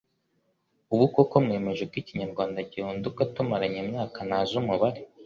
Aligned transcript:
UBU 0.93 1.05
KOKO 1.15 1.35
MWEMEJE 1.45 1.83
KO 1.91 1.95
IKINYARWANDA 2.01 2.59
gihinduka 2.71 3.21
TUMARANYE 3.35 3.77
IMYAKA 3.83 4.19
NTAZI 4.29 4.53
UMUBARE 4.63 4.99